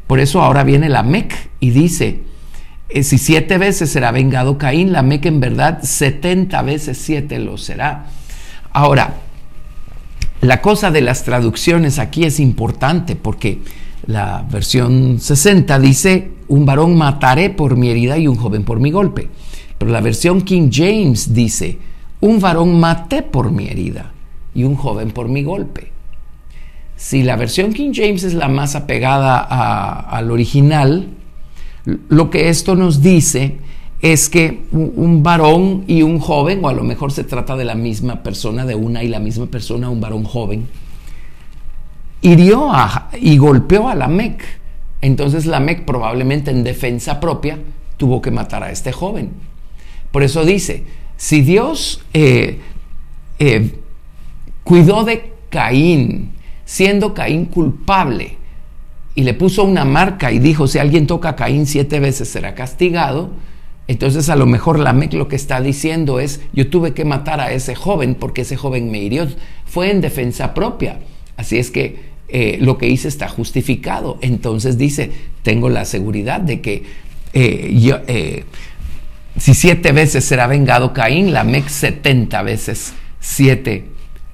Por 0.08 0.20
eso 0.20 0.42
ahora 0.42 0.64
viene 0.64 0.88
Lamec 0.88 1.50
y 1.60 1.72
dice, 1.72 2.22
si 2.90 3.18
siete 3.18 3.58
veces 3.58 3.90
será 3.90 4.12
vengado 4.12 4.58
Caín, 4.58 4.92
la 4.92 5.02
Meca 5.02 5.28
en 5.28 5.40
verdad 5.40 5.82
setenta 5.84 6.62
veces 6.62 6.98
siete 6.98 7.40
lo 7.40 7.58
será. 7.58 8.08
Ahora, 8.72 9.16
la 10.42 10.62
cosa 10.62 10.92
de 10.92 11.02
las 11.02 11.24
traducciones 11.24 12.00
aquí 12.00 12.24
es 12.24 12.40
importante 12.40 13.16
porque 13.16 13.60
la 14.06 14.46
versión 14.50 15.20
60 15.20 15.80
dice, 15.80 16.32
un 16.48 16.66
varón 16.66 16.98
mataré 16.98 17.50
por 17.50 17.76
mi 17.76 17.90
herida 17.90 18.18
y 18.18 18.28
un 18.28 18.36
joven 18.36 18.64
por 18.64 18.80
mi 18.80 18.92
golpe. 18.92 19.30
Pero 19.78 19.92
la 19.92 20.02
versión 20.02 20.42
King 20.42 20.70
James 20.72 21.34
dice, 21.34 21.80
un 22.22 22.40
varón 22.40 22.80
maté 22.80 23.22
por 23.22 23.52
mi 23.52 23.68
herida 23.68 24.14
y 24.56 24.64
un 24.64 24.76
joven 24.76 25.12
por 25.12 25.28
mi 25.28 25.44
golpe. 25.44 25.92
Si 26.96 27.22
la 27.22 27.36
versión 27.36 27.74
King 27.74 27.92
James 27.94 28.24
es 28.24 28.34
la 28.34 28.48
más 28.48 28.76
apegada 28.76 29.40
al 29.40 30.32
original, 30.32 31.10
lo 32.10 32.30
que 32.30 32.50
esto 32.50 32.76
nos 32.76 33.02
dice 33.02 33.58
es 34.02 34.30
que 34.30 34.66
un 34.72 35.24
varón 35.24 35.86
y 35.88 36.02
un 36.02 36.20
joven, 36.20 36.64
o 36.64 36.70
a 36.70 36.74
lo 36.74 36.84
mejor 36.84 37.12
se 37.12 37.24
trata 37.24 37.56
de 37.56 37.66
la 37.66 37.76
misma 37.76 38.24
persona, 38.24 38.66
de 38.66 38.76
una 38.76 39.04
y 39.04 39.08
la 39.08 39.20
misma 39.20 39.48
persona, 39.48 39.90
un 39.90 40.02
varón 40.02 40.24
joven, 40.24 40.68
hirió 42.22 42.72
y 43.20 43.38
golpeó 43.38 43.88
a 43.88 43.96
la 43.96 44.08
Mec. 44.08 44.44
Entonces 45.02 45.46
la 45.46 45.60
Mec 45.60 45.86
probablemente 45.86 46.52
en 46.52 46.64
defensa 46.64 47.20
propia 47.20 47.58
tuvo 47.98 48.22
que 48.22 48.32
matar 48.32 48.64
a 48.64 48.72
este 48.72 48.92
joven. 48.92 49.32
Por 50.12 50.24
eso 50.24 50.46
dice, 50.46 50.84
si 51.16 51.42
Dios 51.42 52.02
eh, 52.14 52.60
eh, 53.40 53.80
cuidó 54.64 55.04
de 55.04 55.34
Caín, 55.50 56.34
siendo 56.66 57.14
Caín 57.14 57.46
culpable, 57.46 58.38
y 59.18 59.24
le 59.24 59.34
puso 59.34 59.64
una 59.64 59.84
marca 59.84 60.32
y 60.32 60.38
dijo, 60.38 60.68
si 60.68 60.78
alguien 60.78 61.08
toca 61.08 61.30
a 61.30 61.36
Caín 61.36 61.66
siete 61.66 62.00
veces 62.00 62.30
será 62.30 62.54
castigado, 62.54 63.32
entonces 63.88 64.30
a 64.30 64.36
lo 64.36 64.46
mejor 64.46 64.78
la 64.78 64.94
Mec 64.94 65.14
lo 65.14 65.28
que 65.28 65.36
está 65.36 65.60
diciendo 65.60 66.20
es, 66.20 66.40
yo 66.54 66.70
tuve 66.70 66.94
que 66.94 67.04
matar 67.04 67.42
a 67.42 67.52
ese 67.52 67.74
joven 67.74 68.14
porque 68.14 68.42
ese 68.42 68.58
joven 68.58 68.92
me 68.92 69.00
hirió, 69.00 69.28
fue 69.66 69.90
en 69.90 70.02
defensa 70.02 70.54
propia. 70.54 71.00
Así 71.36 71.58
es 71.58 71.72
que 71.72 72.00
eh, 72.28 72.60
lo 72.62 72.78
que 72.78 72.90
hice 72.90 73.08
está 73.08 73.28
justificado. 73.28 74.20
Entonces 74.22 74.78
dice, 74.78 75.10
tengo 75.42 75.70
la 75.70 75.86
seguridad 75.86 76.40
de 76.40 76.62
que 76.62 76.84
eh, 77.34 77.76
yo, 77.76 77.98
eh, 78.06 78.44
si 79.36 79.56
siete 79.56 79.94
veces 79.94 80.26
será 80.26 80.46
vengado 80.46 80.94
Caín, 80.94 81.34
la 81.34 81.44
Mec 81.44 81.70
setenta 81.70 82.44
veces 82.44 82.94
siete 83.20 83.86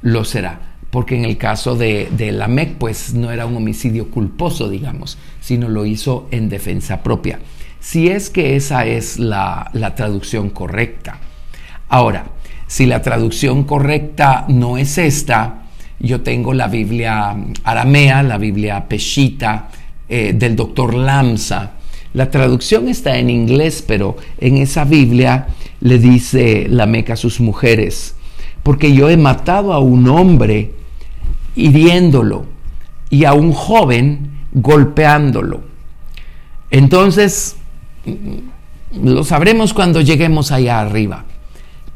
lo 0.02 0.26
será 0.26 0.73
porque 0.94 1.16
en 1.16 1.26
el 1.26 1.38
caso 1.38 1.76
de, 1.76 2.08
de 2.16 2.32
Lamec, 2.32 2.76
pues 2.76 3.16
no 3.16 3.32
era 3.32 3.48
un 3.48 3.58
homicidio 3.58 4.12
culposo, 4.12 4.70
digamos, 4.70 5.18
sino 5.42 5.68
lo 5.68 5.88
hizo 5.88 6.28
en 6.30 6.50
defensa 6.50 7.02
propia. 7.02 7.40
Si 7.80 8.10
es 8.10 8.30
que 8.30 8.56
esa 8.56 8.86
es 8.86 9.18
la, 9.18 9.72
la 9.74 9.96
traducción 9.96 10.52
correcta. 10.52 11.18
Ahora, 11.90 12.28
si 12.68 12.86
la 12.86 13.02
traducción 13.02 13.64
correcta 13.64 14.46
no 14.50 14.78
es 14.78 15.00
esta, 15.00 15.64
yo 16.00 16.22
tengo 16.22 16.54
la 16.54 16.68
Biblia 16.68 17.38
aramea, 17.64 18.22
la 18.22 18.38
Biblia 18.38 18.88
peshita 18.88 19.70
eh, 20.08 20.34
del 20.36 20.56
doctor 20.56 20.94
Lamsa. 20.94 21.72
La 22.14 22.30
traducción 22.30 22.88
está 22.88 23.18
en 23.18 23.32
inglés, 23.32 23.84
pero 23.88 24.16
en 24.38 24.58
esa 24.58 24.84
Biblia 24.84 25.48
le 25.82 25.98
dice 25.98 26.68
Lamec 26.70 27.10
a 27.10 27.16
sus 27.16 27.40
mujeres, 27.40 28.14
porque 28.62 28.94
yo 28.94 29.10
he 29.10 29.18
matado 29.18 29.74
a 29.74 29.80
un 29.80 30.08
hombre 30.08 30.83
hiriéndolo 31.56 32.46
y 33.10 33.26
a 33.26 33.34
un 33.34 33.54
joven 33.54 34.32
golpeándolo. 34.52 35.62
Entonces, 36.72 37.56
lo 39.02 39.24
sabremos 39.24 39.74
cuando 39.74 40.02
lleguemos 40.02 40.52
allá 40.52 40.80
arriba. 40.80 41.26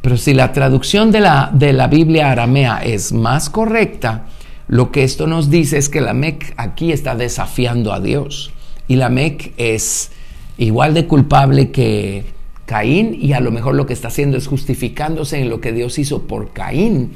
Pero 0.02 0.18
si 0.18 0.34
la 0.34 0.54
traducción 0.54 1.12
de 1.12 1.20
la, 1.20 1.50
de 1.54 1.74
la 1.74 1.88
Biblia 1.88 2.32
aramea 2.32 2.78
es 2.84 3.12
más 3.12 3.50
correcta, 3.50 4.28
lo 4.68 4.92
que 4.92 5.04
esto 5.04 5.28
nos 5.28 5.50
dice 5.50 5.78
es 5.78 5.90
que 5.90 6.02
la 6.02 6.14
Mec 6.14 6.54
aquí 6.58 6.92
está 6.92 7.16
desafiando 7.16 7.94
a 7.94 8.00
Dios. 8.00 8.52
Y 8.88 8.96
la 8.96 9.10
Mec 9.10 9.54
es 9.58 10.12
igual 10.58 10.94
de 10.94 11.08
culpable 11.08 11.72
que 11.72 12.26
Caín 12.66 13.18
y 13.20 13.34
a 13.34 13.40
lo 13.40 13.52
mejor 13.52 13.76
lo 13.76 13.86
que 13.86 13.94
está 13.94 14.10
haciendo 14.10 14.38
es 14.38 14.48
justificándose 14.48 15.40
en 15.40 15.50
lo 15.50 15.62
que 15.62 15.72
Dios 15.72 15.98
hizo 16.00 16.24
por 16.24 16.52
Caín 16.52 17.12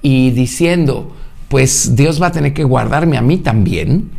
y 0.00 0.30
diciendo, 0.30 1.12
pues 1.48 1.94
Dios 1.96 2.20
va 2.20 2.28
a 2.28 2.32
tener 2.32 2.52
que 2.52 2.64
guardarme 2.64 3.16
a 3.16 3.22
mí 3.22 3.38
también 3.38 4.10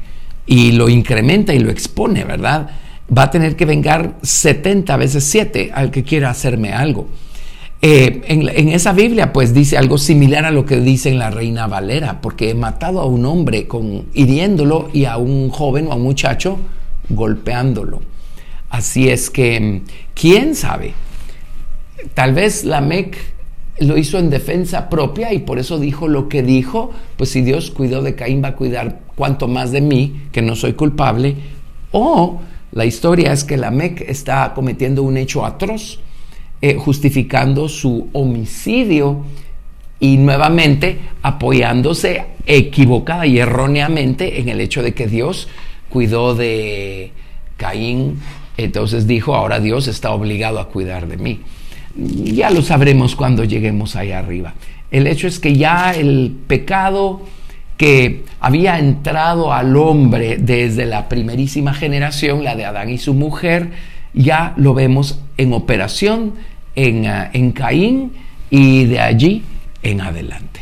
y 0.45 0.71
lo 0.71 0.89
incrementa 0.89 1.53
y 1.53 1.59
lo 1.59 1.69
expone, 1.69 2.23
¿verdad? 2.23 2.69
Va 3.15 3.23
a 3.23 3.31
tener 3.31 3.55
que 3.55 3.65
vengar 3.65 4.15
70 4.21 4.95
veces 4.97 5.23
7 5.25 5.71
al 5.73 5.91
que 5.91 6.03
quiera 6.03 6.29
hacerme 6.29 6.73
algo. 6.73 7.07
Eh, 7.81 8.21
en, 8.25 8.69
esa 8.69 8.91
Biblia 8.91 9.31
pues 9.31 9.53
dice 9.53 9.77
algo 9.77 9.99
similar 9.99 10.45
a 10.45 10.51
lo 10.51 10.65
que 10.65 10.79
dice 10.79 11.09
en 11.09 11.19
la 11.19 11.29
Reina 11.29 11.67
Valera, 11.67 12.21
porque 12.21 12.49
he 12.49 12.55
matado 12.55 13.01
a 13.01 13.05
un 13.05 13.25
hombre 13.25 13.67
con, 13.67 14.07
hiriéndolo 14.13 14.89
y 14.93 15.05
a 15.05 15.17
un 15.17 15.49
joven 15.49 15.87
o 15.87 15.91
a 15.91 15.95
un 15.95 16.01
muchacho 16.01 16.57
golpeándolo. 17.09 18.01
Así 18.69 19.09
es 19.09 19.29
que, 19.29 19.83
¿quién 20.15 20.55
sabe? 20.55 20.93
Tal 22.13 22.33
vez 22.33 22.63
la 22.63 22.81
Mec 22.81 23.17
lo 23.79 23.97
hizo 23.97 24.17
en 24.17 24.29
defensa 24.29 24.89
propia 24.89 25.33
y 25.33 25.39
por 25.39 25.59
eso 25.59 25.79
dijo 25.79 26.07
lo 26.07 26.29
que 26.29 26.41
dijo, 26.41 26.91
pues 27.15 27.29
si 27.29 27.41
Dios 27.41 27.71
cuidó 27.71 28.01
de 28.01 28.15
Caín 28.15 28.43
va 28.43 28.49
a 28.49 28.55
cuidar 28.55 29.01
cuanto 29.15 29.47
más 29.47 29.71
de 29.71 29.81
mí, 29.81 30.23
que 30.31 30.41
no 30.41 30.55
soy 30.55 30.73
culpable, 30.73 31.35
o 31.91 32.39
la 32.71 32.85
historia 32.85 33.31
es 33.31 33.43
que 33.43 33.57
la 33.57 33.71
Mec 33.71 34.01
está 34.01 34.53
cometiendo 34.53 35.03
un 35.03 35.17
hecho 35.17 35.45
atroz, 35.45 35.99
eh, 36.61 36.75
justificando 36.75 37.69
su 37.69 38.09
homicidio 38.13 39.23
y 39.99 40.17
nuevamente 40.17 40.99
apoyándose 41.21 42.25
equivocada 42.45 43.27
y 43.27 43.39
erróneamente 43.39 44.39
en 44.39 44.49
el 44.49 44.59
hecho 44.61 44.81
de 44.81 44.93
que 44.93 45.07
Dios 45.07 45.47
cuidó 45.89 46.33
de 46.33 47.11
Caín, 47.57 48.19
entonces 48.57 49.05
dijo, 49.05 49.35
ahora 49.35 49.59
Dios 49.59 49.87
está 49.87 50.11
obligado 50.11 50.59
a 50.59 50.69
cuidar 50.69 51.07
de 51.07 51.17
mí 51.17 51.41
ya 51.97 52.49
lo 52.49 52.61
sabremos 52.61 53.15
cuando 53.15 53.43
lleguemos 53.43 53.95
allá 53.95 54.19
arriba. 54.19 54.53
El 54.91 55.07
hecho 55.07 55.27
es 55.27 55.39
que 55.39 55.55
ya 55.55 55.91
el 55.91 56.35
pecado 56.47 57.21
que 57.77 58.23
había 58.39 58.79
entrado 58.79 59.53
al 59.53 59.75
hombre 59.75 60.37
desde 60.37 60.85
la 60.85 61.09
primerísima 61.09 61.73
generación, 61.73 62.43
la 62.43 62.55
de 62.55 62.65
Adán 62.65 62.89
y 62.89 62.97
su 62.97 63.13
mujer, 63.13 63.71
ya 64.13 64.53
lo 64.57 64.73
vemos 64.73 65.19
en 65.37 65.53
operación 65.53 66.33
en, 66.75 67.05
eh, 67.05 67.29
en 67.33 67.51
Caín 67.51 68.13
y 68.49 68.85
de 68.85 68.99
allí 68.99 69.43
en 69.83 70.01
adelante. 70.01 70.61